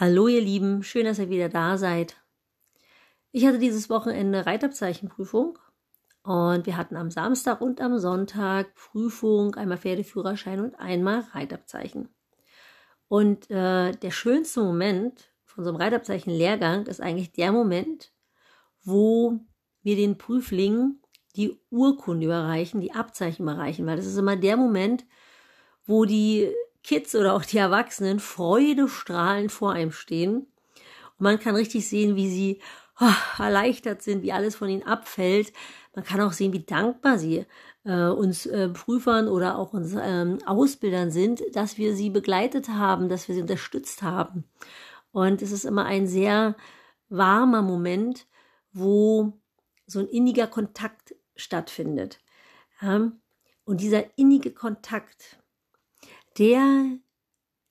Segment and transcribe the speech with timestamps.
[0.00, 2.14] Hallo ihr Lieben, schön, dass ihr wieder da seid.
[3.32, 5.58] Ich hatte dieses Wochenende Reitabzeichenprüfung
[6.22, 12.10] und wir hatten am Samstag und am Sonntag Prüfung, einmal Pferdeführerschein und einmal Reitabzeichen.
[13.08, 18.12] Und äh, der schönste Moment von so einem Reitabzeichen-Lehrgang ist eigentlich der Moment,
[18.84, 19.40] wo
[19.82, 21.02] wir den Prüflingen
[21.34, 25.04] die Urkunde überreichen, die Abzeichen überreichen, weil das ist immer der Moment,
[25.86, 26.54] wo die
[26.88, 30.38] Kids oder auch die Erwachsenen freudestrahlend vor einem stehen.
[30.38, 32.62] Und man kann richtig sehen, wie sie
[32.98, 35.52] oh, erleichtert sind, wie alles von ihnen abfällt.
[35.94, 37.44] Man kann auch sehen, wie dankbar sie
[37.84, 43.10] äh, uns äh, Prüfern oder auch uns ähm, Ausbildern sind, dass wir sie begleitet haben,
[43.10, 44.44] dass wir sie unterstützt haben.
[45.12, 46.56] Und es ist immer ein sehr
[47.10, 48.26] warmer Moment,
[48.72, 49.34] wo
[49.86, 52.18] so ein inniger Kontakt stattfindet.
[52.80, 53.12] Ja?
[53.66, 55.38] Und dieser innige Kontakt,
[56.38, 56.98] der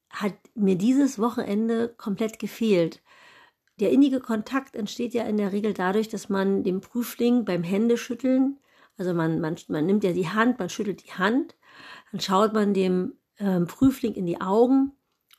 [0.09, 3.01] hat mir dieses Wochenende komplett gefehlt.
[3.79, 8.57] Der innige Kontakt entsteht ja in der Regel dadurch, dass man dem Prüfling beim Händeschütteln,
[8.97, 11.55] also man, man, man nimmt ja die Hand, man schüttelt die Hand,
[12.11, 14.93] dann schaut man dem ähm, Prüfling in die Augen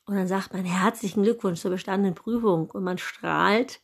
[0.06, 3.80] und dann sagt man herzlichen Glückwunsch zur bestandenen Prüfung und man strahlt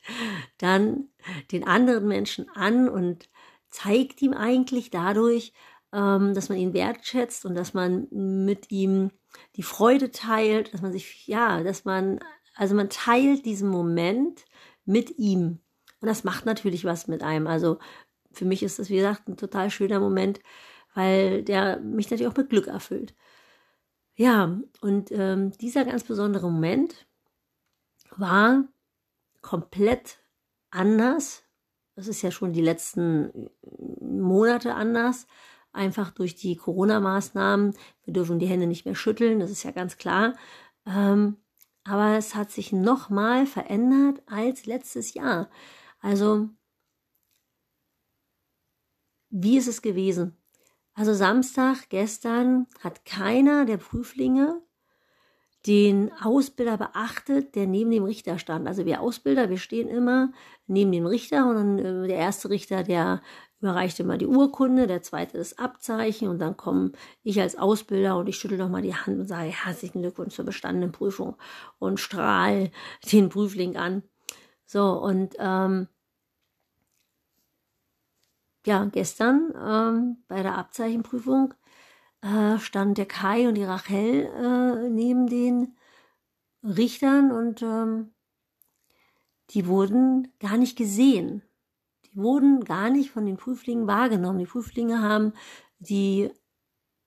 [0.58, 1.08] dann
[1.50, 3.28] den anderen Menschen an und
[3.68, 5.52] zeigt ihm eigentlich dadurch,
[5.94, 9.10] ähm, dass man ihn wertschätzt und dass man mit ihm
[9.56, 12.18] die Freude teilt, dass man sich, ja, dass man,
[12.56, 14.44] also man teilt diesen Moment
[14.84, 15.60] mit ihm.
[16.00, 17.46] Und das macht natürlich was mit einem.
[17.46, 17.78] Also
[18.32, 20.40] für mich ist das, wie gesagt, ein total schöner Moment,
[20.94, 23.14] weil der mich natürlich auch mit Glück erfüllt.
[24.16, 27.06] Ja, und ähm, dieser ganz besondere Moment
[28.16, 28.64] war
[29.42, 30.18] komplett
[30.70, 31.44] anders.
[31.94, 33.48] Das ist ja schon die letzten
[34.00, 35.26] Monate anders
[35.74, 37.74] einfach durch die Corona-Maßnahmen.
[38.04, 40.34] Wir dürfen die Hände nicht mehr schütteln, das ist ja ganz klar.
[40.86, 41.36] Ähm,
[41.84, 45.50] aber es hat sich nochmal verändert als letztes Jahr.
[46.00, 46.48] Also,
[49.30, 50.36] wie ist es gewesen?
[50.94, 54.62] Also Samstag, gestern, hat keiner der Prüflinge
[55.66, 58.68] den Ausbilder beachtet, der neben dem Richter stand.
[58.68, 60.32] Also wir Ausbilder, wir stehen immer
[60.66, 63.22] neben dem Richter und dann äh, der erste Richter, der
[63.60, 66.92] überreicht immer die Urkunde, der zweite das Abzeichen und dann komme
[67.22, 70.92] ich als Ausbilder und ich schüttel nochmal die Hand und sage herzlichen Glückwunsch zur bestandenen
[70.92, 71.36] Prüfung
[71.78, 72.70] und strahl
[73.10, 74.02] den Prüfling an.
[74.66, 75.88] So, und ähm,
[78.66, 81.54] ja, gestern ähm, bei der Abzeichenprüfung
[82.24, 85.76] äh, stand der Kai und die Rachel äh, neben den
[86.62, 88.14] Richtern und ähm,
[89.50, 91.42] die wurden gar nicht gesehen.
[92.06, 94.38] Die wurden gar nicht von den Prüflingen wahrgenommen.
[94.38, 95.34] Die Prüflinge haben
[95.78, 96.30] die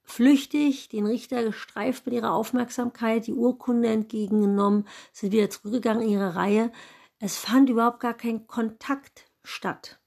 [0.03, 6.35] flüchtig den Richter gestreift mit ihrer Aufmerksamkeit, die Urkunde entgegengenommen, sind wieder zurückgegangen in ihre
[6.35, 6.71] Reihe.
[7.19, 9.99] Es fand überhaupt gar kein Kontakt statt.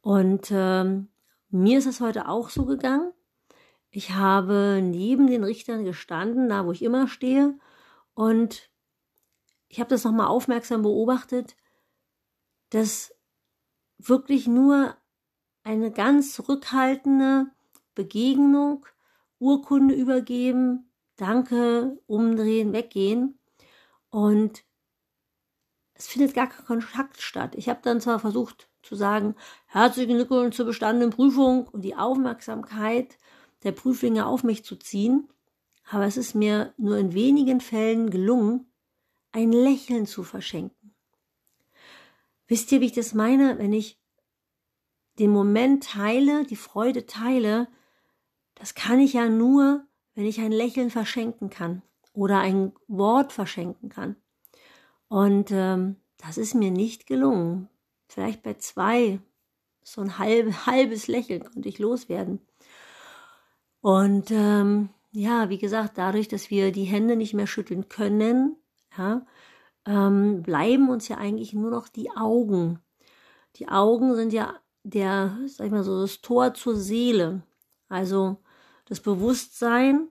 [0.00, 1.08] Und ähm,
[1.50, 3.12] mir ist es heute auch so gegangen.
[3.96, 7.56] Ich habe neben den Richtern gestanden, da wo ich immer stehe,
[8.14, 8.68] und
[9.68, 11.54] ich habe das nochmal aufmerksam beobachtet,
[12.70, 13.14] dass
[13.98, 14.96] wirklich nur
[15.62, 17.46] eine ganz zurückhaltende
[17.94, 18.84] Begegnung,
[19.38, 23.38] Urkunde übergeben, Danke, umdrehen, weggehen.
[24.10, 24.64] Und
[25.94, 27.54] es findet gar kein Kontakt statt.
[27.54, 33.18] Ich habe dann zwar versucht zu sagen, herzlichen Glückwunsch zur bestandenen Prüfung und die Aufmerksamkeit
[33.64, 35.28] der Prüflinge auf mich zu ziehen,
[35.90, 38.66] aber es ist mir nur in wenigen Fällen gelungen,
[39.32, 40.94] ein Lächeln zu verschenken.
[42.46, 43.58] Wisst ihr, wie ich das meine?
[43.58, 43.98] Wenn ich
[45.18, 47.68] den Moment teile, die Freude teile,
[48.54, 51.82] das kann ich ja nur, wenn ich ein Lächeln verschenken kann
[52.12, 54.16] oder ein Wort verschenken kann.
[55.08, 57.68] Und ähm, das ist mir nicht gelungen.
[58.08, 59.20] Vielleicht bei zwei,
[59.82, 62.40] so ein halb, halbes Lächeln konnte ich loswerden.
[63.84, 68.56] Und ähm, ja, wie gesagt, dadurch, dass wir die Hände nicht mehr schütteln können,
[68.96, 69.26] ja,
[69.84, 72.78] ähm, bleiben uns ja eigentlich nur noch die Augen.
[73.56, 74.54] Die Augen sind ja
[74.84, 77.42] der, sag ich mal so, das Tor zur Seele.
[77.90, 78.38] Also
[78.86, 80.08] das Bewusstsein,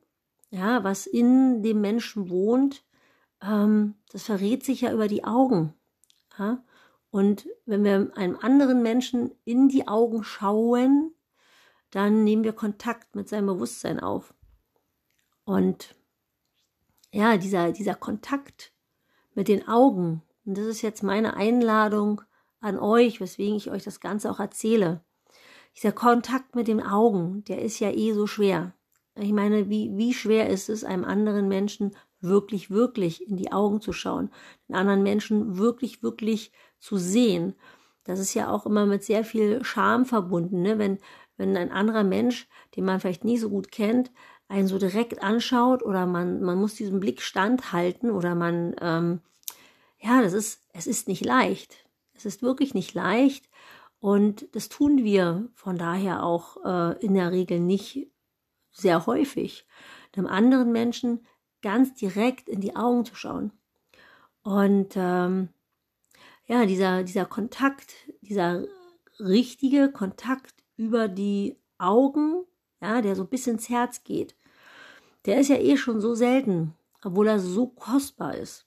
[0.51, 2.83] ja, was in dem Menschen wohnt,
[3.41, 5.73] ähm, das verrät sich ja über die Augen.
[6.37, 6.63] Ja?
[7.09, 11.12] Und wenn wir einem anderen Menschen in die Augen schauen,
[11.93, 14.33] dann nehmen wir Kontakt mit seinem Bewusstsein auf.
[15.45, 15.95] Und
[17.11, 18.73] ja, dieser, dieser Kontakt,
[19.35, 20.21] mit den Augen.
[20.45, 22.21] Und das ist jetzt meine Einladung
[22.59, 25.03] an euch, weswegen ich euch das Ganze auch erzähle.
[25.75, 28.73] Dieser Kontakt mit den Augen, der ist ja eh so schwer.
[29.15, 33.81] Ich meine, wie, wie schwer ist es, einem anderen Menschen wirklich, wirklich in die Augen
[33.81, 34.31] zu schauen,
[34.67, 37.55] den anderen Menschen wirklich, wirklich zu sehen.
[38.05, 40.77] Das ist ja auch immer mit sehr viel Scham verbunden, ne?
[40.77, 40.99] wenn,
[41.37, 44.11] wenn ein anderer Mensch, den man vielleicht nie so gut kennt,
[44.47, 49.21] einen so direkt anschaut oder man, man muss diesen Blick standhalten oder man, ähm,
[49.99, 51.85] ja, das ist, es ist nicht leicht.
[52.13, 53.49] Es ist wirklich nicht leicht
[53.99, 58.07] und das tun wir von daher auch äh, in der Regel nicht
[58.71, 59.65] sehr häufig,
[60.15, 61.25] dem anderen Menschen
[61.61, 63.51] ganz direkt in die Augen zu schauen.
[64.43, 65.49] Und ähm,
[66.45, 68.65] ja, dieser, dieser Kontakt, dieser
[69.19, 72.43] richtige Kontakt über die Augen,
[72.81, 74.35] ja, der so bis ins Herz geht,
[75.25, 76.73] der ist ja eh schon so selten,
[77.03, 78.65] obwohl er so kostbar ist.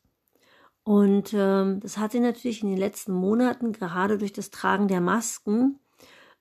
[0.84, 5.00] Und ähm, das hat sich natürlich in den letzten Monaten, gerade durch das Tragen der
[5.00, 5.80] Masken,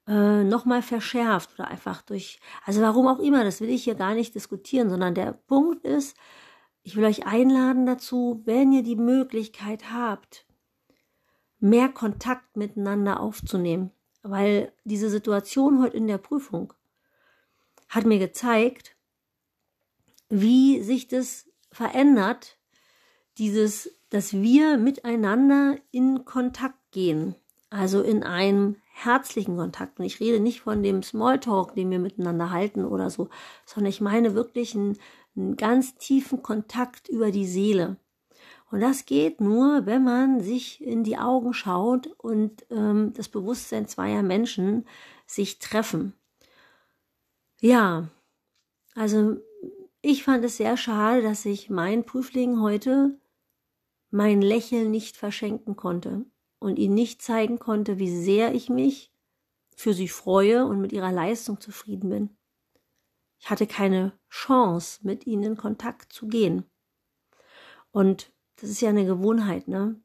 [0.07, 4.13] äh, nochmal verschärft oder einfach durch, also warum auch immer, das will ich hier gar
[4.13, 6.15] nicht diskutieren, sondern der Punkt ist,
[6.83, 10.45] ich will euch einladen dazu, wenn ihr die Möglichkeit habt,
[11.59, 13.89] mehr Kontakt miteinander aufzunehmen,
[14.25, 16.74] weil diese Situation heute in der Prüfung
[17.89, 18.95] hat mir gezeigt,
[20.30, 22.57] wie sich das verändert,
[23.38, 27.36] dieses, dass wir miteinander in Kontakt gehen,
[27.69, 30.00] also in einem herzlichen Kontakt.
[30.00, 33.30] Und ich rede nicht von dem Smalltalk, den wir miteinander halten oder so,
[33.66, 34.98] sondern ich meine wirklich einen,
[35.36, 37.98] einen ganz tiefen Kontakt über die Seele.
[38.75, 43.88] Und das geht nur, wenn man sich in die Augen schaut und ähm, das Bewusstsein
[43.88, 44.86] zweier Menschen
[45.25, 46.12] sich treffen.
[47.62, 48.10] Ja,
[48.94, 49.38] also
[50.01, 53.18] ich fand es sehr schade, dass ich meinen Prüfling heute
[54.10, 56.25] mein Lächeln nicht verschenken konnte
[56.60, 59.10] und ihnen nicht zeigen konnte, wie sehr ich mich
[59.74, 62.38] für sie freue und mit ihrer Leistung zufrieden bin.
[63.39, 66.66] Ich hatte keine Chance, mit ihnen in Kontakt zu gehen.
[67.94, 70.00] Und das ist ja eine Gewohnheit, ne?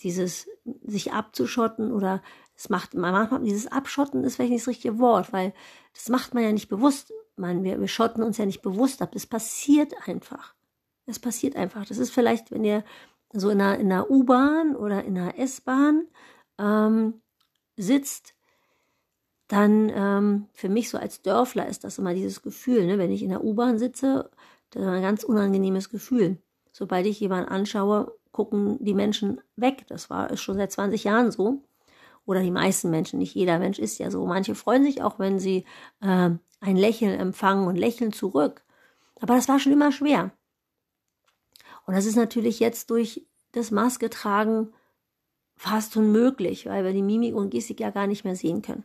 [0.00, 0.48] Dieses
[0.84, 2.22] sich abzuschotten oder
[2.54, 5.52] es macht manchmal dieses Abschotten ist vielleicht nicht das richtige Wort, weil
[5.94, 7.12] das macht man ja nicht bewusst.
[7.36, 9.12] Man, wir, wir schotten uns ja nicht bewusst ab.
[9.12, 10.54] Das passiert einfach.
[11.06, 11.84] Es passiert einfach.
[11.86, 12.84] Das ist vielleicht, wenn ihr
[13.32, 16.06] so in einer, in einer U-Bahn oder in einer S-Bahn
[16.58, 17.20] ähm,
[17.76, 18.34] sitzt,
[19.48, 22.98] dann ähm, für mich so als Dörfler ist das immer dieses Gefühl, ne?
[22.98, 24.30] wenn ich in der U-Bahn sitze,
[24.70, 26.38] das ist ein ganz unangenehmes Gefühl.
[26.78, 29.86] Sobald ich jemanden anschaue, gucken die Menschen weg.
[29.88, 31.62] Das war ist schon seit 20 Jahren so.
[32.26, 34.26] Oder die meisten Menschen, nicht jeder Mensch ist ja so.
[34.26, 35.64] Manche freuen sich auch, wenn sie
[36.02, 38.62] äh, ein Lächeln empfangen und lächeln zurück.
[39.22, 40.32] Aber das war schon immer schwer.
[41.86, 44.74] Und das ist natürlich jetzt durch das Maske tragen
[45.56, 48.84] fast unmöglich, weil wir die Mimik und Gestik ja gar nicht mehr sehen können.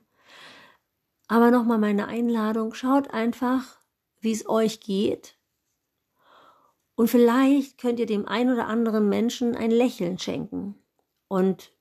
[1.27, 3.81] Aber nochmal meine Einladung, schaut einfach,
[4.21, 5.35] wie es euch geht.
[7.01, 10.75] Und vielleicht könnt ihr dem ein oder anderen Menschen ein Lächeln schenken
[11.27, 11.71] und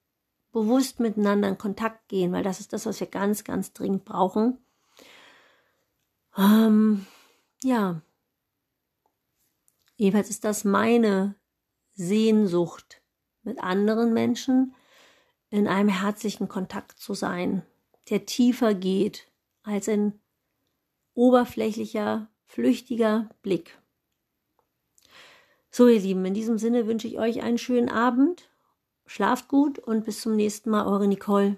[0.50, 4.56] bewusst miteinander in Kontakt gehen, weil das ist das, was wir ganz, ganz dringend brauchen.
[6.38, 7.06] Ähm,
[7.62, 8.00] ja,
[10.00, 11.34] Jedenfalls ist das meine
[11.93, 13.02] Sehnsucht,
[13.43, 14.75] mit anderen Menschen
[15.50, 17.66] in einem herzlichen Kontakt zu sein,
[18.08, 19.31] der tiefer geht
[19.62, 20.19] als ein
[21.12, 23.80] oberflächlicher, flüchtiger Blick.
[25.71, 28.50] So, ihr Lieben, in diesem Sinne wünsche ich euch einen schönen Abend.
[29.07, 31.57] Schlaft gut und bis zum nächsten Mal, eure Nicole.